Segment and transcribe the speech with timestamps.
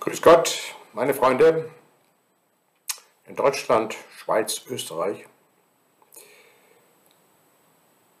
[0.00, 1.70] Grüß Gott, meine Freunde
[3.26, 5.26] in Deutschland, Schweiz, Österreich.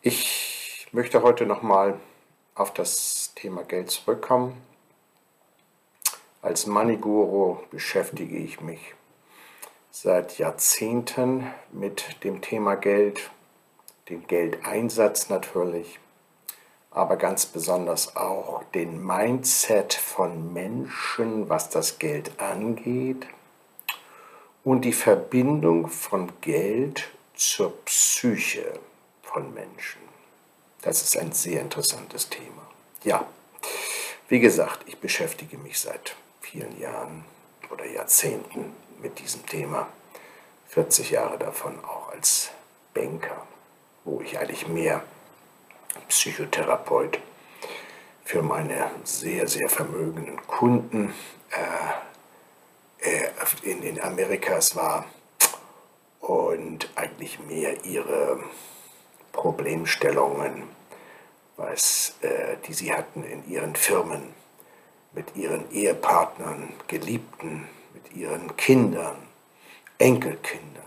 [0.00, 1.98] Ich möchte heute nochmal
[2.54, 4.64] auf das Thema Geld zurückkommen.
[6.42, 8.94] Als Money Guru beschäftige ich mich
[9.90, 13.32] seit Jahrzehnten mit dem Thema Geld,
[14.08, 15.98] dem Geldeinsatz natürlich
[16.94, 23.26] aber ganz besonders auch den Mindset von Menschen, was das Geld angeht
[24.62, 28.78] und die Verbindung von Geld zur Psyche
[29.22, 30.00] von Menschen.
[30.82, 32.62] Das ist ein sehr interessantes Thema.
[33.02, 33.26] Ja,
[34.28, 37.24] wie gesagt, ich beschäftige mich seit vielen Jahren
[37.70, 38.72] oder Jahrzehnten
[39.02, 39.88] mit diesem Thema.
[40.68, 42.50] 40 Jahre davon auch als
[42.94, 43.46] Banker,
[44.04, 45.02] wo ich eigentlich mehr
[46.08, 47.18] Psychotherapeut
[48.24, 51.14] für meine sehr, sehr vermögenden Kunden.
[51.50, 52.04] Äh,
[53.04, 53.28] äh,
[53.62, 55.04] in den Amerikas war
[56.20, 58.42] und eigentlich mehr ihre
[59.32, 60.64] Problemstellungen,
[61.56, 64.32] was, äh, die sie hatten in ihren Firmen,
[65.12, 69.16] mit ihren Ehepartnern, Geliebten, mit ihren Kindern,
[69.98, 70.82] Enkelkindern,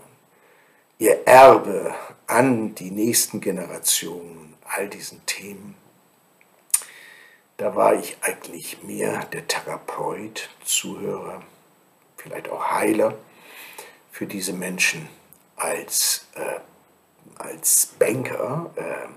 [0.98, 1.94] ihr Erbe
[2.26, 5.76] an die nächsten Generationen all diesen Themen,
[7.56, 11.42] da war ich eigentlich mehr der Therapeut, Zuhörer,
[12.16, 13.18] vielleicht auch Heiler
[14.12, 15.08] für diese Menschen
[15.56, 16.60] als, äh,
[17.36, 18.70] als Banker.
[18.76, 19.08] Äh,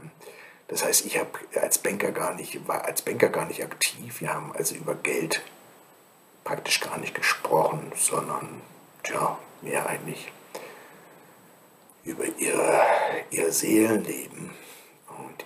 [0.68, 1.30] das heißt, ich habe
[1.62, 4.22] als Banker gar nicht, war als Banker gar nicht aktiv.
[4.22, 5.42] Wir haben also über Geld
[6.44, 8.62] praktisch gar nicht gesprochen, sondern
[9.04, 10.32] tja, mehr eigentlich
[12.04, 12.82] über ihre,
[13.30, 14.50] ihr Seelenleben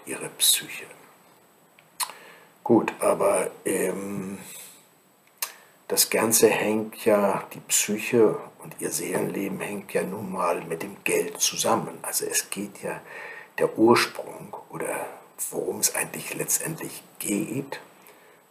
[0.05, 0.85] ihre Psyche.
[2.63, 4.39] Gut, aber ähm,
[5.87, 10.97] das Ganze hängt ja, die Psyche und ihr Seelenleben hängt ja nun mal mit dem
[11.03, 11.99] Geld zusammen.
[12.01, 12.99] Also es geht ja
[13.59, 15.05] der Ursprung oder
[15.51, 17.79] worum es eigentlich letztendlich geht,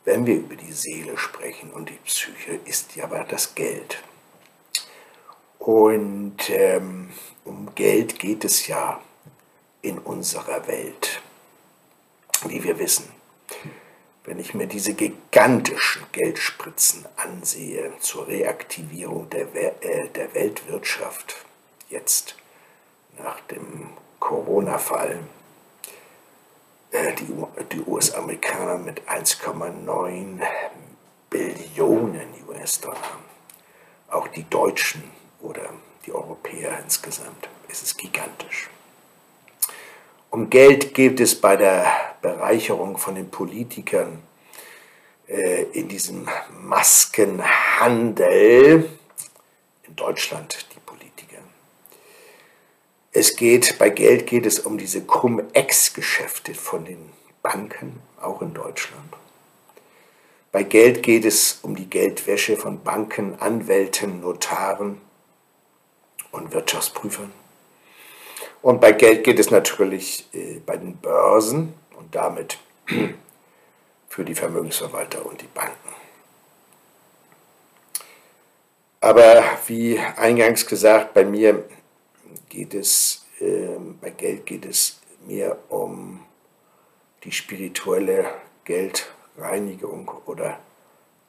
[0.04, 4.02] wenn wir über die Seele sprechen und die Psyche, ist ja aber das Geld.
[5.58, 7.10] Und ähm,
[7.44, 9.00] um Geld geht es ja
[9.82, 11.22] in unserer Welt,
[12.54, 13.08] wie wir wissen.
[14.24, 19.48] Wenn ich mir diese gigantischen Geldspritzen ansehe zur Reaktivierung der,
[19.82, 21.34] äh, der Weltwirtschaft,
[21.90, 22.36] jetzt
[23.18, 23.88] nach dem
[24.20, 25.18] Corona-Fall,
[26.92, 27.26] äh, die,
[27.72, 30.40] die US-Amerikaner mit 1,9
[31.28, 33.18] Billionen US-Dollar,
[34.08, 35.02] auch die Deutschen
[35.40, 35.70] oder
[36.06, 38.70] die Europäer insgesamt, es ist gigantisch.
[40.30, 44.22] Um Geld geht es bei der Bereicherung von den Politikern
[45.28, 46.26] äh, in diesem
[46.62, 48.88] Maskenhandel.
[49.86, 51.42] In Deutschland die Politiker.
[53.12, 57.10] Es geht, bei Geld geht es um diese Cum-Ex-Geschäfte von den
[57.42, 59.12] Banken, auch in Deutschland.
[60.50, 64.98] Bei Geld geht es um die Geldwäsche von Banken, Anwälten, Notaren
[66.32, 67.30] und Wirtschaftsprüfern.
[68.62, 72.58] Und bei Geld geht es natürlich äh, bei den Börsen und damit
[74.08, 75.94] für die Vermögensverwalter und die Banken.
[79.00, 81.64] Aber wie eingangs gesagt, bei mir
[82.48, 86.24] geht es, äh, bei Geld geht es mehr um
[87.22, 88.26] die spirituelle
[88.64, 90.58] Geldreinigung oder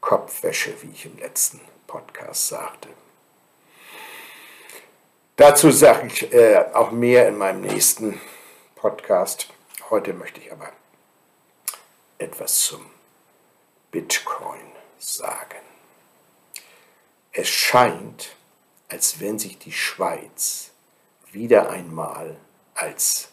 [0.02, 2.90] Kopfwäsche, wie ich im letzten Podcast sagte.
[5.38, 8.22] Dazu sage ich äh, auch mehr in meinem nächsten
[8.76, 9.55] Podcast.
[9.92, 10.72] Heute möchte ich aber
[12.18, 12.90] etwas zum
[13.92, 15.62] Bitcoin sagen.
[17.32, 18.36] Es scheint,
[18.90, 20.72] als wenn sich die Schweiz
[21.32, 22.36] wieder einmal
[22.74, 23.30] als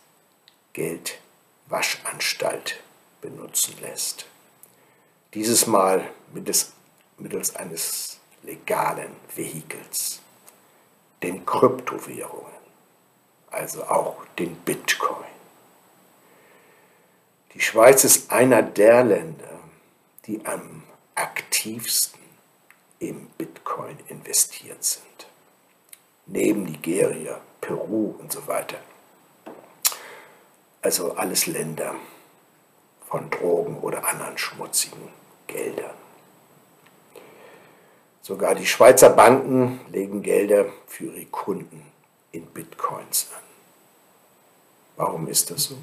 [0.74, 2.82] Geldwaschanstalt
[3.22, 4.26] benutzen lässt.
[5.32, 6.72] Dieses Mal mittels,
[7.16, 10.20] mittels eines legalen Vehikels
[11.22, 12.52] den Kryptowährungen,
[13.50, 15.31] also auch den Bitcoin.
[17.54, 19.60] Die Schweiz ist einer der Länder,
[20.26, 20.82] die am
[21.14, 22.20] aktivsten
[22.99, 25.26] im Bitcoin investiert sind.
[26.26, 28.78] Neben Nigeria, Peru und so weiter.
[30.81, 31.94] Also alles Länder
[33.06, 35.08] von Drogen oder anderen schmutzigen
[35.46, 35.94] Geldern.
[38.22, 41.84] Sogar die Schweizer Banken legen Gelder für ihre Kunden
[42.31, 43.43] in Bitcoins an.
[44.96, 45.76] Warum ist das so?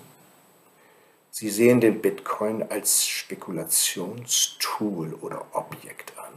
[1.40, 6.34] Sie sehen den Bitcoin als Spekulationstool oder Objekt an.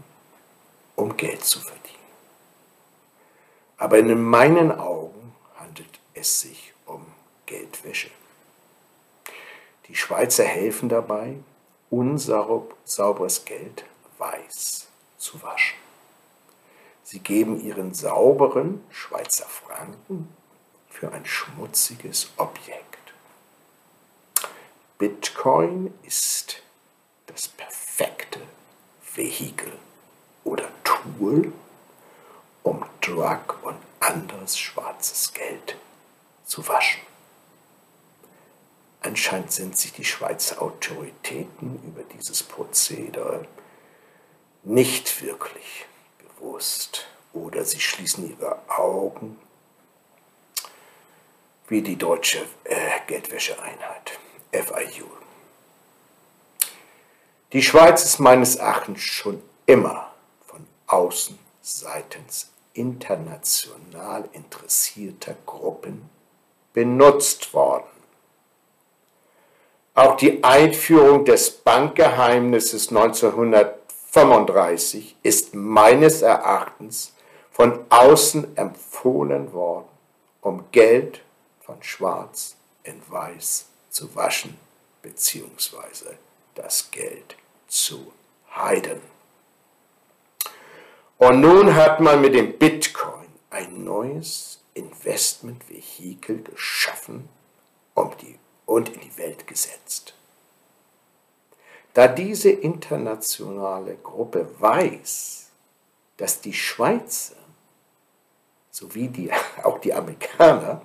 [0.95, 1.99] um Geld zu verdienen.
[3.79, 7.05] Aber in meinen Augen handelt es sich um
[7.47, 8.13] Geldwäsche.
[9.89, 11.39] Die Schweizer helfen dabei,
[11.91, 13.85] unsauberes Geld
[14.19, 14.87] weiß
[15.19, 15.81] zu waschen.
[17.03, 20.29] Sie geben ihren sauberen Schweizer Franken
[20.89, 23.02] für ein schmutziges Objekt.
[25.03, 26.63] Bitcoin ist
[27.27, 28.39] das perfekte
[29.17, 29.73] Vehikel
[30.45, 31.53] oder Tool,
[32.63, 35.77] um Drug und anderes schwarzes Geld
[36.45, 37.03] zu waschen.
[39.01, 43.49] Anscheinend sind sich die Schweizer Autoritäten über dieses Prozedere
[44.63, 45.85] nicht wirklich
[46.37, 49.37] bewusst oder sie schließen ihre Augen
[51.67, 54.21] wie die deutsche äh, Geldwäscheeinheit
[54.53, 55.07] FIU.
[57.53, 60.13] Die Schweiz ist meines Erachtens schon immer
[60.47, 66.11] von außen seitens international interessierter Gruppen
[66.75, 67.87] benutzt worden.
[69.95, 77.15] Auch die Einführung des Bankgeheimnisses 1935 ist meines Erachtens
[77.51, 79.89] von außen empfohlen worden,
[80.43, 81.23] um Geld
[81.61, 84.59] von Schwarz in Weiß zu waschen
[85.03, 86.17] bzw.
[86.57, 87.37] das Geld
[87.69, 88.13] zu
[88.55, 89.01] heiden.
[91.19, 97.29] Und nun hat man mit dem Bitcoin ein neues Investmentvehikel geschaffen,
[98.73, 100.15] und in die Welt gesetzt.
[101.93, 105.51] Da diese internationale Gruppe weiß,
[106.17, 107.37] dass die Schweizer
[108.71, 109.31] sowie die,
[109.63, 110.81] auch die Amerikaner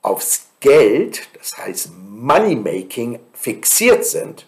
[0.00, 4.46] aufs Geld, das heißt Moneymaking, fixiert sind,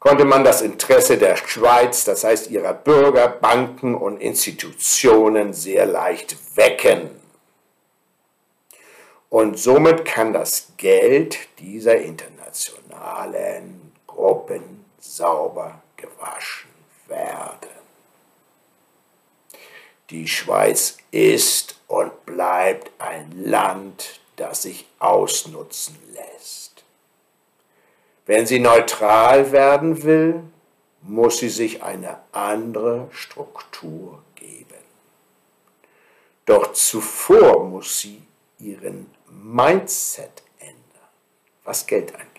[0.00, 6.36] konnte man das Interesse der Schweiz, das heißt ihrer Bürger, Banken und Institutionen sehr leicht
[6.56, 7.10] wecken.
[9.28, 16.70] Und somit kann das Geld dieser internationalen Gruppen sauber gewaschen
[17.06, 17.70] werden.
[20.10, 26.84] Die Schweiz ist und bleibt ein Land, das sich ausnutzen lässt.
[28.26, 30.40] Wenn sie neutral werden will,
[31.02, 34.84] muss sie sich eine andere Struktur geben.
[36.46, 38.22] Doch zuvor muss sie
[38.60, 41.08] ihren Mindset ändern,
[41.64, 42.30] was Geld angeht.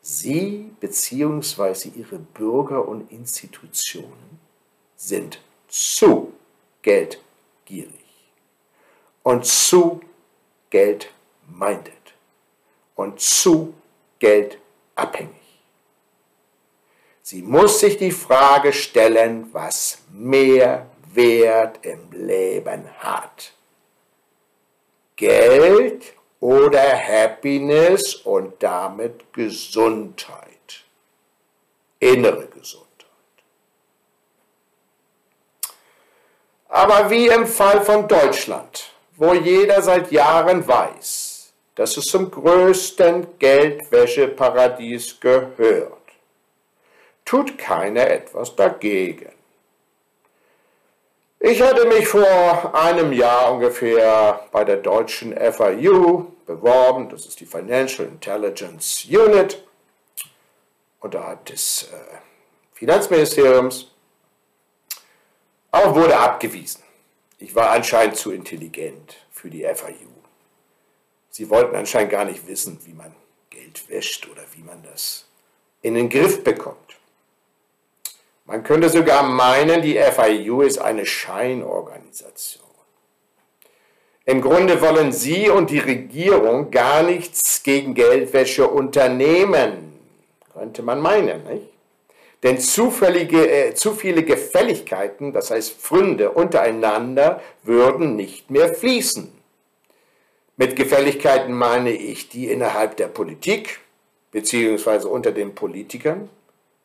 [0.00, 1.88] Sie bzw.
[1.96, 4.38] ihre Bürger und Institutionen
[4.94, 6.32] sind zu
[7.70, 7.94] geldgierig
[9.22, 10.00] und zu
[10.70, 11.92] geldminded
[12.96, 13.74] und zu
[14.18, 15.30] geldabhängig.
[17.22, 23.52] Sie muss sich die Frage stellen, was mehr Wert im Leben hat.
[25.16, 30.84] Geld oder Happiness und damit Gesundheit,
[32.00, 32.89] innere Gesundheit.
[36.70, 43.38] Aber wie im Fall von Deutschland, wo jeder seit Jahren weiß, dass es zum größten
[43.40, 45.92] Geldwäscheparadies gehört,
[47.24, 49.32] tut keiner etwas dagegen.
[51.40, 57.46] Ich hatte mich vor einem Jahr ungefähr bei der deutschen FIU beworben, das ist die
[57.46, 59.60] Financial Intelligence Unit
[61.00, 62.16] unterhalb des äh,
[62.74, 63.90] Finanzministeriums,
[65.70, 66.82] aber wurde abgewiesen.
[67.38, 70.10] Ich war anscheinend zu intelligent für die FIU.
[71.30, 73.14] Sie wollten anscheinend gar nicht wissen, wie man
[73.48, 75.26] Geld wäscht oder wie man das
[75.82, 76.76] in den Griff bekommt.
[78.44, 82.64] Man könnte sogar meinen, die FIU ist eine Scheinorganisation.
[84.26, 89.98] Im Grunde wollen Sie und die Regierung gar nichts gegen Geldwäsche unternehmen,
[90.52, 91.69] könnte man meinen, nicht?
[92.42, 99.30] Denn zufällige, äh, zu viele Gefälligkeiten, das heißt Pfründe untereinander, würden nicht mehr fließen.
[100.56, 103.80] Mit Gefälligkeiten meine ich die innerhalb der Politik,
[104.30, 106.28] beziehungsweise unter den Politikern,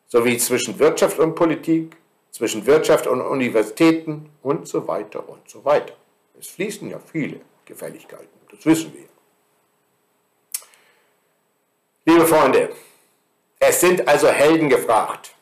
[0.08, 1.96] sowie zwischen Wirtschaft und Politik,
[2.30, 5.94] zwischen Wirtschaft und Universitäten und so weiter und so weiter.
[6.38, 9.06] Es fließen ja viele Gefälligkeiten, das wissen wir.
[12.04, 12.70] Liebe Freunde,
[13.58, 15.35] es sind also Helden gefragt.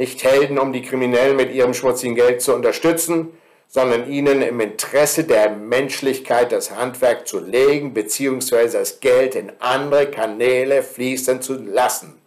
[0.00, 3.36] Nicht Helden, um die Kriminellen mit ihrem schmutzigen Geld zu unterstützen,
[3.68, 8.68] sondern ihnen im Interesse der Menschlichkeit das Handwerk zu legen bzw.
[8.68, 12.18] das Geld in andere Kanäle fließen zu lassen.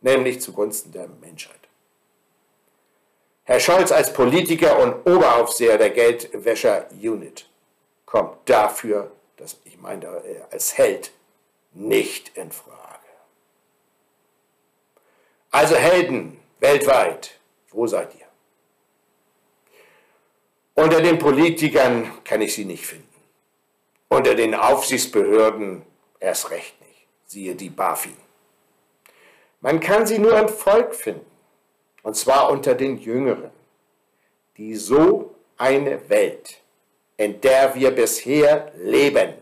[0.00, 1.54] nämlich zugunsten der Menschheit.
[3.44, 7.48] Herr Scholz als Politiker und Oberaufseher der Geldwäscher-Unit
[8.06, 11.12] kommt dafür, dass ich meine, äh, als Held
[11.74, 13.06] nicht in Frage.
[15.52, 17.38] Also Helden weltweit,
[17.70, 18.26] wo seid ihr?
[20.74, 23.08] Unter den Politikern kann ich sie nicht finden.
[24.08, 25.82] Unter den Aufsichtsbehörden
[26.18, 27.06] erst recht nicht.
[27.26, 28.16] Siehe die BaFin.
[29.60, 31.30] Man kann sie nur im Volk finden,
[32.02, 33.50] und zwar unter den Jüngeren,
[34.56, 36.60] die so eine Welt,
[37.16, 39.34] in der wir bisher leben,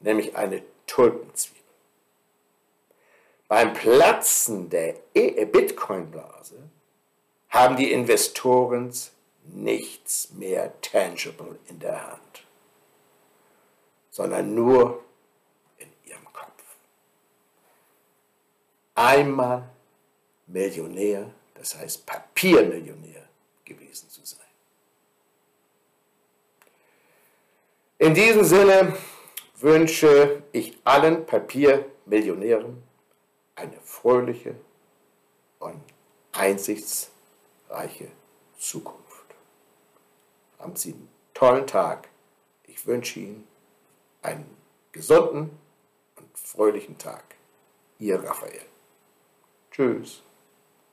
[0.00, 1.62] nämlich eine Tulpenzwiebel.
[3.48, 6.68] Beim Platzen der e- Bitcoin-Blase
[7.48, 8.92] haben die Investoren
[9.42, 12.44] nichts mehr tangible in der Hand,
[14.10, 15.02] sondern nur
[18.96, 19.68] einmal
[20.46, 23.22] Millionär, das heißt Papiermillionär
[23.64, 24.40] gewesen zu sein.
[27.98, 28.96] In diesem Sinne
[29.60, 32.82] wünsche ich allen Papiermillionären
[33.54, 34.54] eine fröhliche
[35.58, 35.80] und
[36.32, 38.08] einsichtsreiche
[38.58, 39.24] Zukunft.
[40.58, 42.08] Haben Sie einen tollen Tag.
[42.64, 43.46] Ich wünsche Ihnen
[44.22, 44.56] einen
[44.92, 45.58] gesunden
[46.16, 47.24] und fröhlichen Tag.
[47.98, 48.66] Ihr Raphael.
[49.76, 50.22] Tschüss.